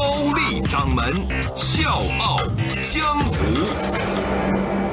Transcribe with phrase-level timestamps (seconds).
[0.00, 1.04] 高丽掌门
[1.54, 2.38] 笑傲
[2.82, 3.34] 江湖，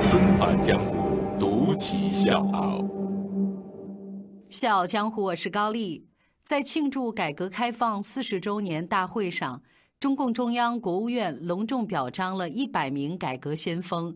[0.01, 2.83] 春返江湖，独骑笑傲。
[4.49, 6.09] 笑傲江湖，我是高丽。
[6.43, 9.61] 在庆祝改革开放四十周年大会上。
[9.97, 14.13] 中共中央、国务院隆重表彰了一百名改革先锋。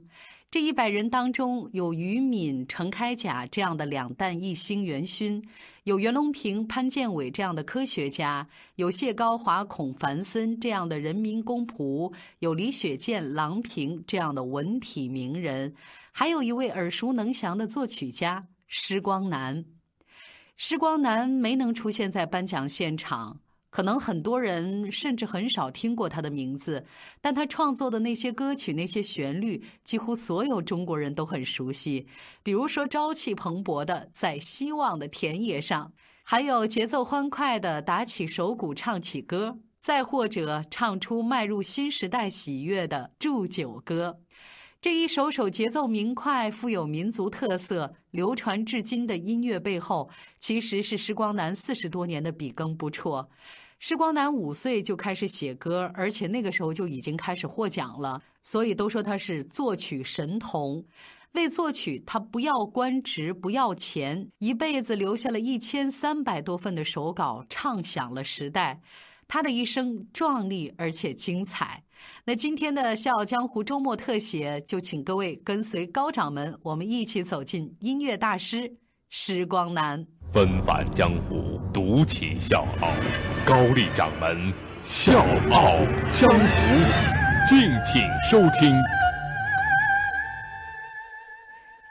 [0.51, 5.41] 这一百人当中，有于敏、程开甲这样的两弹一星元勋，
[5.85, 15.73] 有袁隆平、潘建伟这样的科学家，有谢高华、孔繁森这样的人民公仆，有李雪健、郎平这样的文体名人，
[16.11, 19.63] 还有一位耳熟能详的作曲家施光南。
[20.57, 23.39] 施光南没能出现在颁奖现场。
[23.71, 26.85] 可能很多人甚至很少听过他的名字，
[27.21, 32.05] 但他创作的那些歌曲、那些旋律，几乎所有中国人都很熟悉。
[32.43, 35.87] 比如说朝气蓬勃的《在希望的田野上》，
[36.21, 44.17] 还有节奏欢快的打起手鼓唱起歌，再或者唱出迈入新时代喜悦的《祝酒歌》。
[44.81, 53.29] 这一首首节奏明快、富有民族特色、流传至今的音乐背后，其实是时光南四十多年的笔耕不辍。
[53.83, 60.85] 施光南五岁就开始写歌，而且那个时候就已经开始获奖了，所以都说他是作曲神童。
[61.31, 68.79] 为作曲，他不要官职，不要钱，一辈子留下了一千三百多份的手稿，唱响了时代。
[69.27, 71.83] 他的一生壮丽而且精彩。
[72.25, 78.75] 那今天的《笑傲江湖》周末特写，就请各位跟随高掌门，我们一起走进音乐大师
[79.09, 80.05] 施光南。
[80.33, 82.93] 纷返江湖，独起笑傲。
[83.45, 85.19] 高丽掌门笑
[85.51, 85.75] 傲
[86.09, 88.73] 江湖，敬请收听。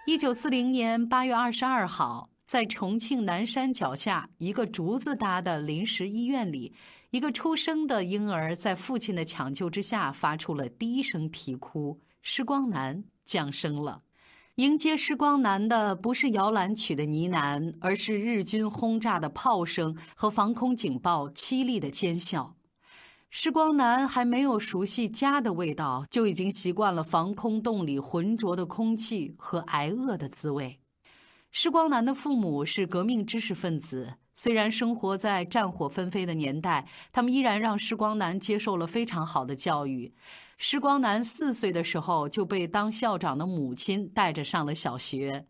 [0.06, 6.74] 一九四零年八月二十二号，在重庆南山脚下一个竹子搭的临时医院里，
[7.10, 14.00] 一个出生的婴儿在父亲的抢救之下发出了第一声啼哭，施光南降生了。
[14.60, 22.53] 迎接施光南的不是摇篮曲的呢喃，而是日军轰炸的炮声和防空警报凄厉的尖啸。
[23.31, 30.78] 施光南还没有熟悉家的味道，就已经习惯了防空洞里浑浊的空气和挨饿的滋味。
[31.50, 40.12] 施光南的父母是革命知识分子，虽然生活在战火纷飞的年代，他们依然让施光南接受了非常好的教育。
[40.62, 45.47] 施光南四岁的时候就被当校长的母亲带着上了小学。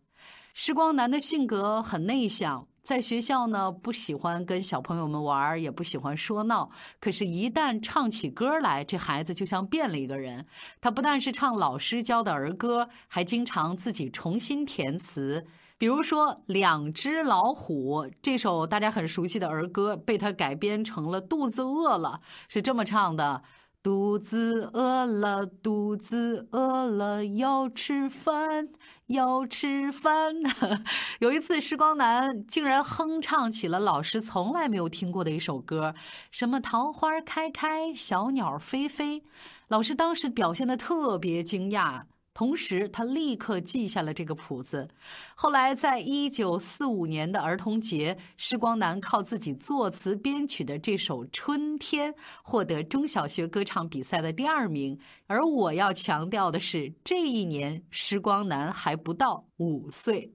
[0.53, 6.71] 施光南的性格很内向，在学校呢不喜欢跟小朋友们玩，也不喜欢说闹。
[7.01, 10.45] 可是，一旦唱起歌来，这孩子就像变了一个人。
[10.79, 15.45] 他不但是唱老师教的儿歌，还经常自己重新填词。
[15.77, 23.43] 比如说《两只老虎》这首大家很熟悉的儿歌，被他改编成了《肚子饿了》，是这么唱的。
[23.83, 28.69] 肚子饿了，肚子饿了，要吃饭，
[29.07, 30.35] 要吃饭。
[31.19, 35.95] 有一次，时光男竟然哼唱起了老师从来没有听过的一首歌，
[36.29, 39.23] 什么“桃花开开，小鸟飞飞”。
[39.69, 42.03] 老师当时表现的特别惊讶。
[42.41, 44.89] 同时，他立刻记下了这个谱子。
[45.35, 54.97] 后来，在一九四五年的儿童节，施光南靠自己作词编曲的这首《春天》获得中小学歌唱比赛的第二名。
[55.27, 60.33] 而我要强调的是，这一年施光南还不到五岁。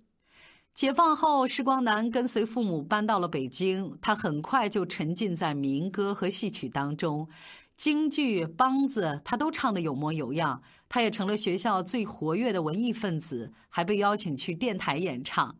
[0.75, 7.29] 解放后，施光南跟随父母搬到了北京，他很快就沉浸在民歌和戏曲当中。
[7.77, 10.63] 京剧、梆子，他都唱得有模有样。
[10.89, 15.57] 他也成了学校最活跃的文艺分子，还被邀请去电台演唱。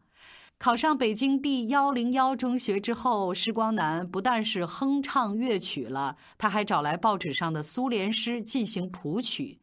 [0.59, 9.59] 考上北京第幺零幺中学之后，施光南不但是哼唱乐曲了，他还找来报纸上的苏联诗进行谱曲。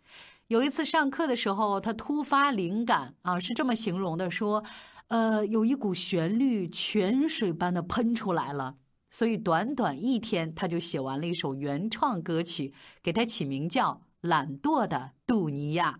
[0.48, 4.64] 有一次上课的时候，他突发灵感啊，是这么形容的：说，
[5.08, 8.76] 呃，有一股旋律泉水般的喷出来了。
[9.14, 12.74] 所以，短短一天，他就写完了一首原创歌曲，
[13.04, 15.92] 给他起名叫《懒惰的杜尼亚》。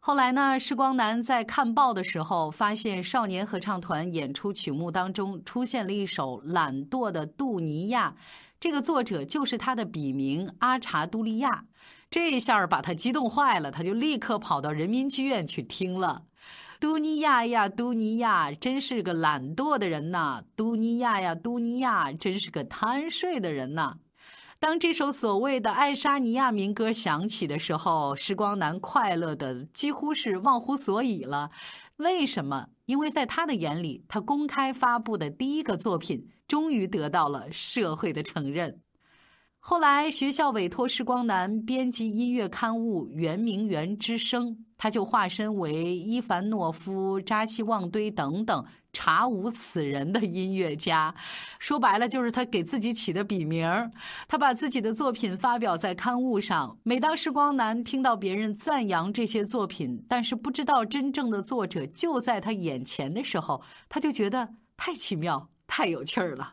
[0.00, 8.16] 后来呢，施光南在看报的时候，发现少年合唱团演出曲目当中出现了一首《懒惰的杜尼亚》，
[8.58, 11.66] 这个作者就是他的笔名阿查杜利亚。
[12.10, 16.24] 这一下把他激动坏了，他就立刻跑到人民剧院去听了。
[16.78, 20.42] 都尼亚呀，都尼亚，真是个懒惰的人呐！
[20.54, 23.96] 都尼亚呀，都尼亚，真是个贪睡的人呐！
[24.58, 31.50] 当这首所谓的爱沙尼亚民歌响起的时候，时光男快乐的几乎是忘乎所以了。
[31.96, 32.68] 为什么？
[32.86, 38.80] 因为在他的眼里，他公开发布的第一个作品终于得到了社会的承认。
[39.68, 44.46] 后来，学校委托时光男编辑音乐刊物《圆明园之声》，
[44.78, 51.12] 他就化身为伊凡诺夫、扎西旺堆等等查无此人的音乐家。
[51.58, 53.68] 说白了，就是他给自己起的笔名
[54.28, 56.78] 他把自己的作品发表在刊物上。
[56.84, 66.52] 每当时光男听到别人赞扬这些作品，但是不知道真正的作者就在他眼前的时候，他就觉得太奇妙、太有趣儿了。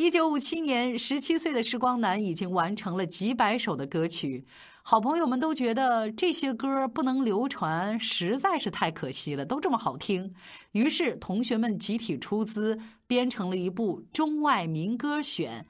[0.00, 4.46] 一九五七年，十七岁的时光男已经完成了几百首的歌曲。
[4.82, 10.32] 好朋友们都觉得这些歌不能流传，实在是太可惜了，都这么好听。
[10.72, 15.66] 于是，同学们集体出资，编成了一部《中外民歌选》。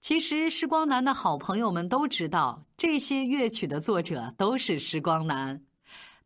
[0.00, 5.60] 其实，时光男的好朋友们都知道，这些乐曲的作者都是时光男。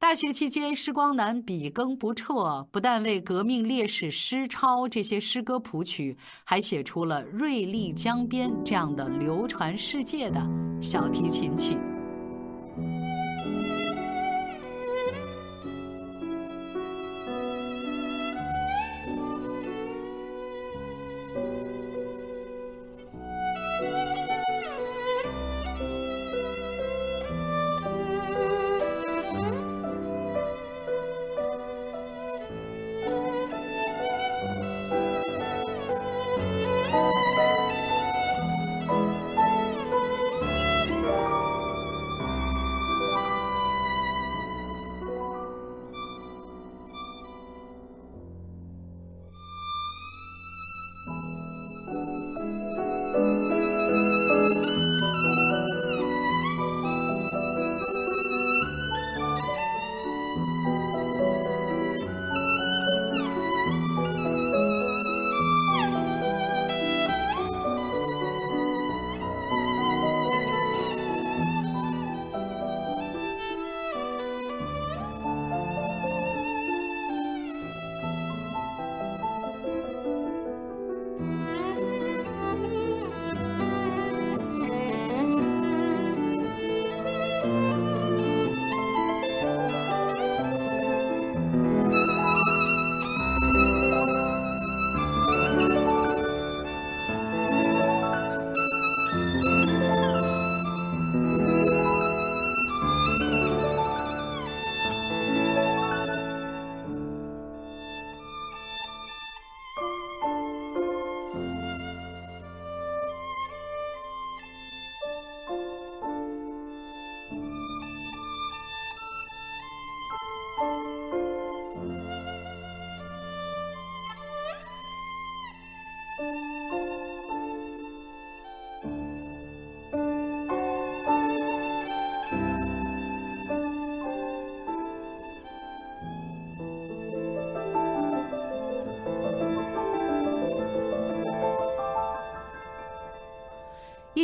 [0.00, 10.40] 大学期间，施光南笔耕不辍，不但为革命烈士诗抄这些诗歌谱曲，还写出了《瑞丽江边》这样的流传世界的
[10.80, 11.76] 小提琴曲。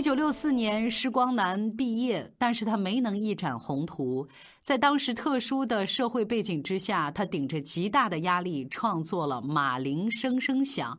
[0.04, 4.28] 九六四年，施光南毕业，但是他没能一展宏图。
[4.62, 10.92] 在当时特殊的社会背景之下，他顶着极大的压力创作了《马铃声声响》，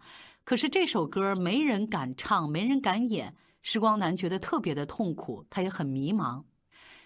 [0.44, 3.36] 可是这首歌没人敢唱，没人敢演。
[3.62, 6.42] 施光南觉得特别的痛苦，他也很迷茫。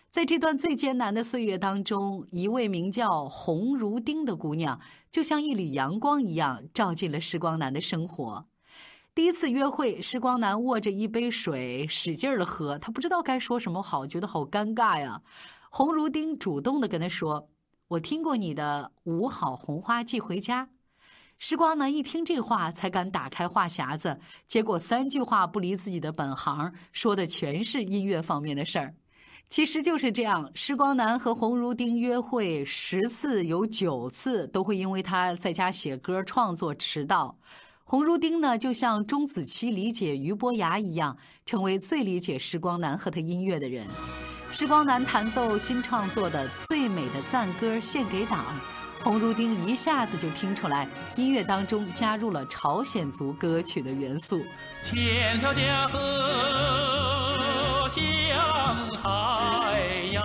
[0.09, 4.79] 在这段最艰难的岁月当中，一位名叫洪如丁的姑娘，
[5.11, 8.45] 就像一缕阳光一样，照进了施光南的生活。
[9.19, 12.79] 第一次约会，时光男握着一杯水，使劲儿的喝。
[12.79, 15.21] 他不知道该说什么好，觉得好尴尬呀。
[15.69, 17.49] 洪如丁主动的跟他说
[17.89, 20.65] ：“我听过你的《五好红花寄回家》。”
[21.37, 24.17] 时光男一听这话，才敢打开话匣子。
[24.47, 28.95] 结果三句话不离自己的本行，说的全是音乐方面的事儿。
[29.49, 37.37] 其实就是这样，时光男和洪如丁约会十次有九次都会因为他在家写歌创作迟到。
[37.89, 43.83] 洪如丁呢，就像钟子期理解俞伯牙一样，成为最理解时光男和他音乐的人。
[44.51, 48.45] 时光男弹奏新创作的《最美的赞歌献给党》，
[49.03, 54.39] 洪如丁一下子就听出来，音乐当中加入了朝鲜族歌曲的元素。
[54.83, 55.97] 千条江河
[57.89, 57.97] 向
[58.97, 59.81] 海
[60.13, 60.23] 洋，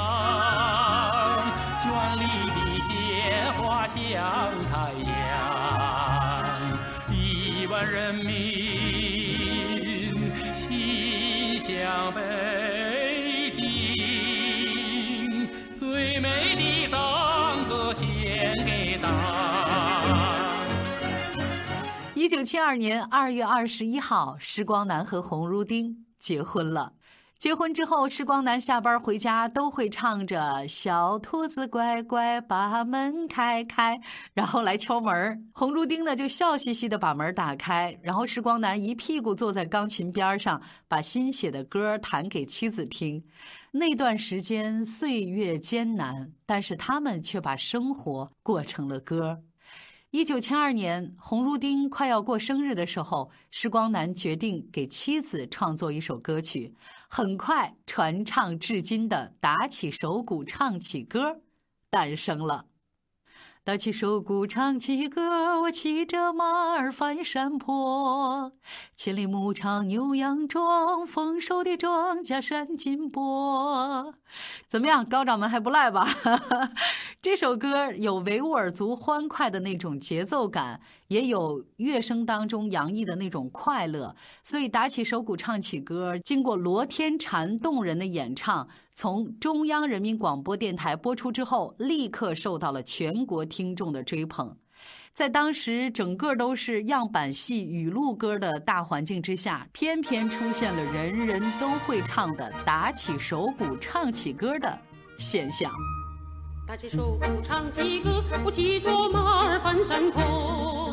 [1.81, 3.97] 绚丽的鲜花向
[4.71, 5.15] 太阳。
[7.75, 8.33] 湾人民
[10.55, 19.11] 心向北京，最美的赞歌献给党。
[22.15, 26.93] 一九七二年二月二十一号，时光男和红如丁结婚了。
[27.45, 34.01] 结婚之后，时光男下班回家都会唱着小兔子乖乖把门开开，
[34.33, 35.51] 然后来敲门。
[35.53, 37.95] 红烛丁呢，就笑嘻嘻的把门打开。
[38.03, 40.59] 然后时光男一屁股坐在钢琴边上，
[40.89, 43.23] 把新写的歌弹给妻子听。
[43.73, 49.43] 那段时间，岁月艰难，但是他们却把生活过成了歌。
[50.15, 56.73] 一九七二年，洪如丁快要过生日的时候，施光南决定给妻子创作一首歌曲。
[57.09, 61.31] 很快，传唱至今的《打起手鼓唱起歌》
[61.91, 62.67] 诞生了。
[63.67, 68.53] 打起手鼓唱起歌，我骑着马儿翻山坡，
[68.95, 74.13] 千里牧场牛羊壮，丰收的庄稼闪金波。
[74.69, 76.07] 怎么样，高掌门还不赖吧？
[77.23, 80.83] 这首歌有维吾尔族欢快的那种节奏感。
[81.09, 94.57] 也有乐声当中洋溢的那种快乐，所以打起手鼓唱起歌，经过罗天婵动人的演唱，从中央人民广播电台播出之后，立刻受到了全国听众的追捧。
[95.13, 104.77] 在当时整个都是样板戏语录歌的大环境之下，偏偏出现了人人都会唱的打起手鼓唱起歌的
[105.17, 105.71] 现象。
[106.67, 110.84] 打起手鼓唱起歌，我骑着马儿翻山坡。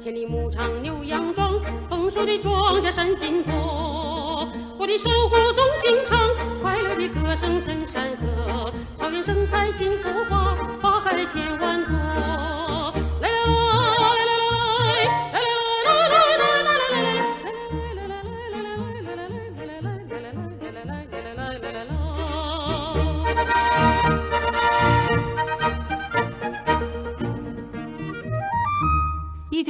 [0.00, 1.52] 千里牧场牛羊壮，
[1.88, 4.48] 丰收的庄稼闪金光。
[4.78, 6.18] 我的手鼓纵情唱，
[6.62, 8.72] 快乐的歌声震山河。
[8.96, 11.79] 草原盛开幸福花，花海千万。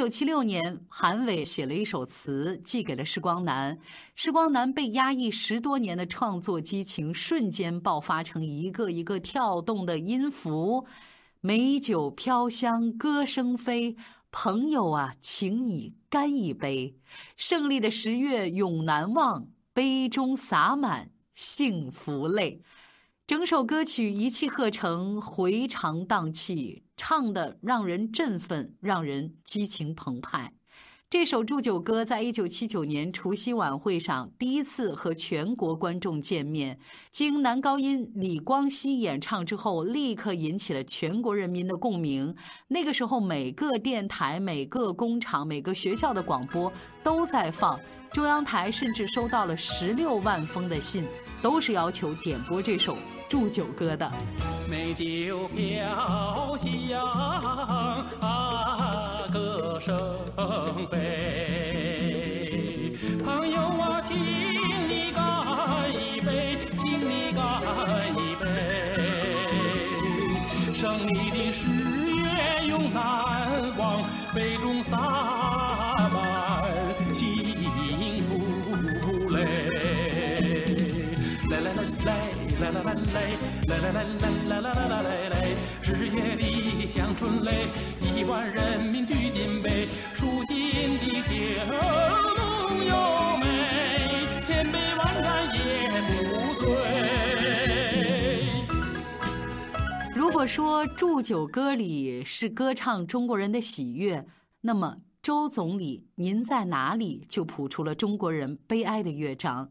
[0.00, 3.78] 九七六年，韩伟写了一首词，寄给了施光南。
[4.14, 10.86] 施光南被压抑十多年的创作激情，瞬间爆发成一个一个跳动的音符。
[11.42, 13.94] 美酒飘香，歌声飞，
[14.30, 16.96] 朋友啊，请你干一杯。
[17.36, 22.62] 胜利的十月永难忘，杯中洒满幸福泪。
[23.30, 30.52] 整首歌曲一气呵成，回肠荡气，唱得让人振奋，让人激情澎湃。
[31.08, 36.76] 这首祝酒歌在一九七九年除夕晚会上第一次和全国观众见面，
[37.12, 42.34] 经男高音李光羲演唱之后，立刻引起了全国人民的共鸣。
[42.66, 46.72] 那个时候，每个电台、每个工厂、每个学校的广播
[47.04, 47.78] 都在放，
[48.12, 51.06] 中央台甚至收到了十六万封的信，
[51.40, 52.96] 都是要求点播这首。
[53.30, 54.10] 祝酒歌的，
[54.68, 57.06] 美酒飘香，
[58.18, 59.96] 啊，歌声
[60.90, 61.59] 飞。
[83.12, 83.18] 来
[83.66, 85.34] 来来来来来来来来来来，
[85.82, 87.66] 日月里香春雷，
[88.00, 91.34] 亿万人民聚金杯，舒心的酒
[92.36, 92.94] 浓又
[93.38, 93.44] 美，
[94.44, 95.58] 千杯万盏也
[96.06, 96.08] 不
[96.60, 96.64] 醉。
[100.14, 104.24] 如果说祝酒歌里是歌唱中国人的喜悦，
[104.60, 109.68] 那么周总理您在哪里就谱出了中国人悲哀的乐章。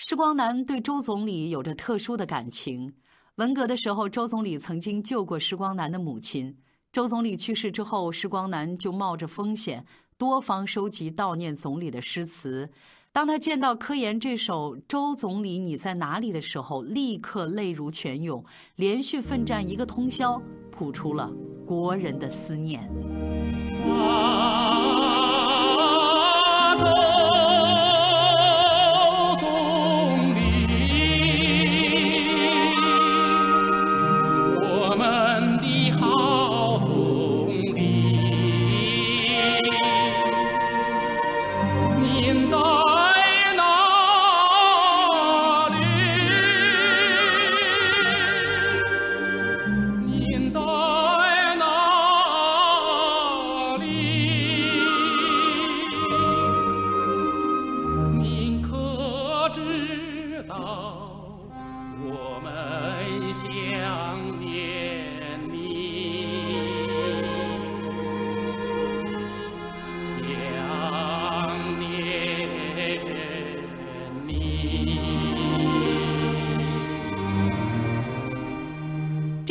[0.00, 2.94] 施光南对周总理有着特殊的感情。
[3.34, 6.56] 文革的时候，周总理曾经救过施光南的母亲。
[6.92, 9.84] 周总理去世之后，施光南就冒着风险，
[10.16, 12.70] 多方收集悼念总理的诗词。
[13.12, 18.44] 当他见到科研这首《周总理你在哪里》的时候，立刻泪如泉涌，
[18.76, 20.40] 连续奋战一个通宵，
[20.70, 21.28] 谱出了
[21.66, 22.88] 国人的思念。
[26.78, 27.17] 想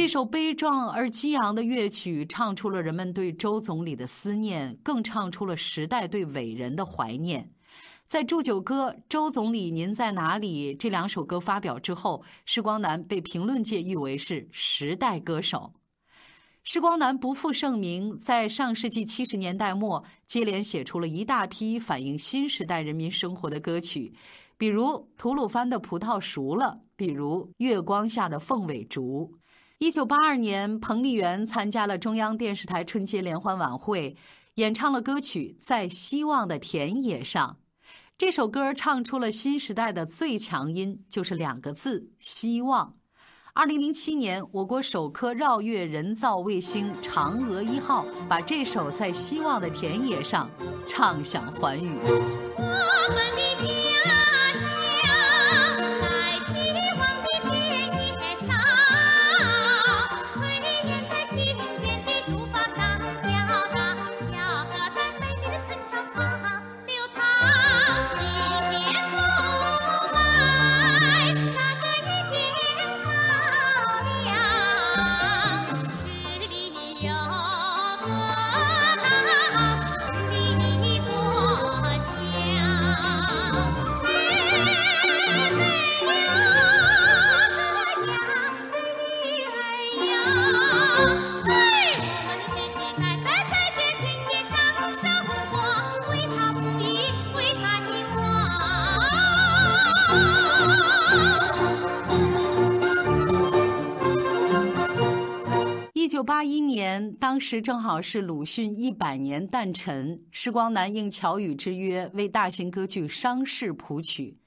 [0.08, 7.52] 这首悲壮而激昂的乐曲，唱出了人们对周总理的思念，更唱出了时代对伟人的怀念。
[8.08, 15.74] 在祝酒歌《周总理您在哪里》这两首歌发表之后，施光南被评论界誉为是时代歌手。
[16.64, 24.14] 施光南不负盛名，在上世纪七十年代末，接连写出了一大批反映新时代人民生活的歌曲，
[24.58, 24.86] 比如
[25.18, 29.34] 《吐鲁番的葡萄熟了》，比如《月光下的凤尾竹》。
[29.79, 34.17] 一九八二年，彭丽媛参加了中央电视台春节联欢晚会，
[34.55, 37.57] 演唱了歌曲《在希望的田野上》。
[38.17, 42.96] 这首歌唱出了新时代的最强音，就是两个字“希望”。
[43.53, 50.50] 二零零七年，我国首颗绕月人造卫星“嫦娥一号”把这首《在希望的田野上》
[50.88, 51.96] 唱响寰宇。
[107.38, 114.39] 当时正好是鲁迅一百年诞辰，施光南应乔羽之约，为大型歌剧《伤逝》谱曲。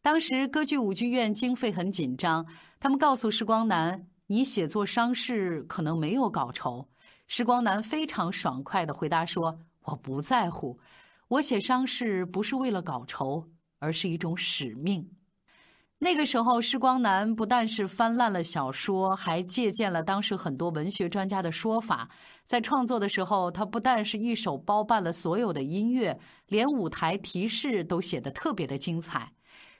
[0.00, 2.46] 当时歌剧舞剧院经费很紧张，
[2.80, 6.88] 他们告诉施光南：“你写作《伤逝》可能没有稿酬。”
[7.28, 10.80] 施光南非常爽快地回答说：“我不在乎，
[11.28, 13.46] 我写《伤逝》不是为了稿酬，
[13.78, 15.06] 而是一种使命。”
[16.00, 22.08] 那个时候，施光南不但是翻烂了小说，还借鉴了当时很多文学专家的说法。
[22.46, 29.32] 在创作的时候，他不但是一手包办了所有的音乐，连舞台提示都写得特别的精彩。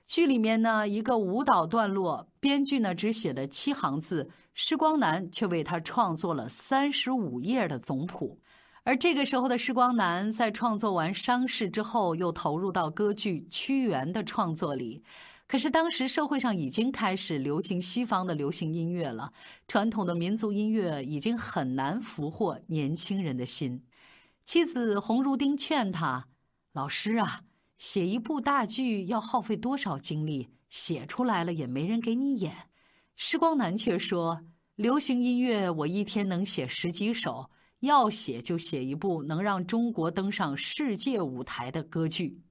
[0.08, 8.36] 剧里面呢，一个舞蹈段落，编剧呢只写了七行字，施光南却为他创作了三十五页的总谱。
[8.82, 15.04] 而这个时候的施光南，在创作完《伤逝》之后，又投入到歌剧《屈原》的创作里。
[15.48, 19.32] 可是当时社会上已经开始流行西方的流行音乐了，
[19.66, 23.82] 传统的民族音乐已经很难俘获年轻人的心。
[24.44, 26.28] 妻子洪如丁劝他
[26.74, 27.44] ：“老师啊，
[27.78, 30.50] 写一部大剧要耗费多少精力？
[30.68, 32.54] 写出来了也没人给你演。”
[33.16, 34.42] 施光南却说
[34.76, 42.42] ：“流行音乐我一天能写十几首，要写就写一部能让中国登上世界舞台的歌剧。”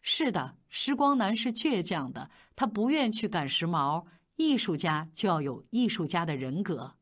[0.00, 4.04] 是的，施光南是倔强的，他不愿去赶时髦。
[4.36, 6.94] 艺术家就要有艺术家的人格。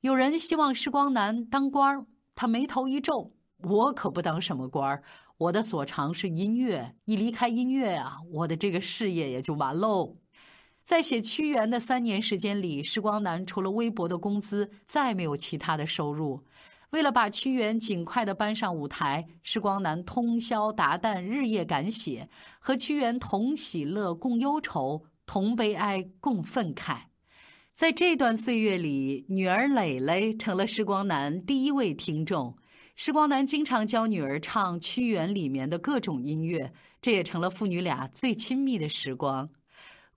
[0.00, 5.02] 有人希望施光南当官，他眉头一皱：“我可不当什么官，
[5.36, 6.96] 我的所长是音乐。
[7.04, 10.16] 一离开音乐啊，我的这个事业也就完喽。”
[10.82, 16.42] 在写《屈原》的三年时间里，施光南除了微薄的工资，再没有其他的收入。
[16.92, 22.28] 为了把屈原尽快的搬上舞台，施光南通宵达旦，日夜赶写，
[22.58, 27.04] 和屈原同喜乐，共忧愁，同悲哀，共愤慨。
[27.72, 32.58] 在这段岁月里，女儿蕾蕾成了施光南第一位听众。
[32.94, 39.48] 施光南经常教女儿唱屈原里面的各种音乐，这也成了父女俩最亲密的时光。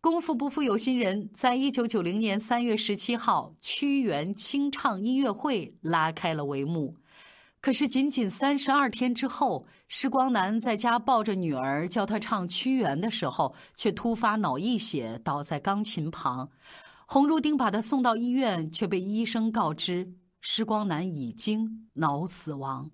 [0.05, 6.95] 功夫不负有心人，在一九九零年三月十七号，屈原清唱音乐会拉开了帷幕。
[7.59, 16.47] 可是，仅仅三十二天之后，施光南在家抱着女儿教她唱屈原的时候，却突发脑溢血，倒在钢琴旁。
[17.07, 20.07] 洪如丁把他送到医院，却被医生告知
[20.39, 22.87] 施光南已经脑死亡。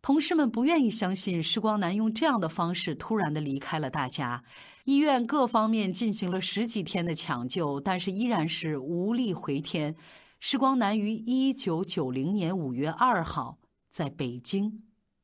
[0.00, 4.42] 同事们不愿意相信施光南用这样的方式突然的离开了大家。
[4.84, 9.94] 医院各方面进行了十几天的抢救，但是依然是无力回天。
[10.40, 13.58] 施光南于一九九零年五月二号
[13.90, 14.82] 在北京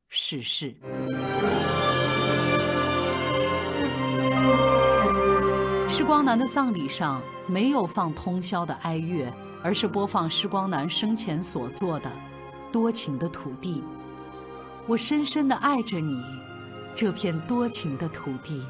[0.09, 0.75] 逝世。
[5.87, 9.33] 施光南的葬礼上没有放通宵的哀乐，
[9.63, 12.09] 而是播放施光南生前所做的
[12.71, 13.81] 《多情的土地》。
[14.87, 16.21] 我深深地爱着你，
[16.93, 18.63] 这片多情的土地。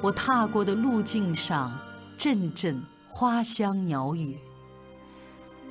[0.00, 1.76] 我踏过的路径上，
[2.16, 4.36] 阵阵花香鸟语。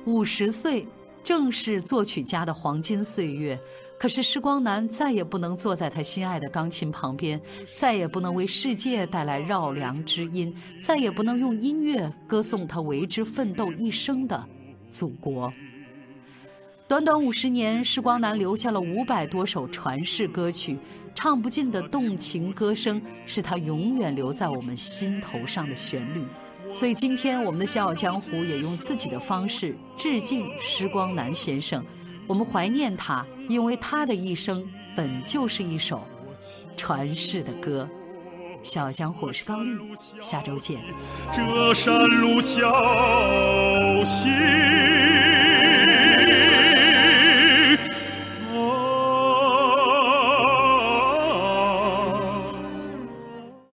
[0.04, 0.86] 五十岁
[1.22, 3.58] 正是作曲家的黄金岁月，
[3.98, 7.40] 可是施光南再也不能坐在他心爱的钢琴旁边，
[7.78, 14.46] 再也不能为世界带来绕梁之音，再也不能用音乐歌颂他为之奋斗一生的
[14.90, 15.50] 祖国。
[16.88, 20.78] 短短五十年，施光南留下了五百多首传世歌曲，
[21.16, 26.24] 唱不尽的动情歌声，是他永远留在我们心头上的旋律。
[26.72, 31.84] 所以今天，我们的《笑傲江湖》也用自己的方式致敬施光南先生。
[32.24, 36.04] 我们怀念他，因为他的一生本就是一首
[36.76, 37.88] 传世的歌。
[38.68, 39.76] 《笑傲江湖》是高丽，
[40.20, 40.80] 下周见。
[41.32, 42.70] 这山路小
[44.04, 44.30] 溪。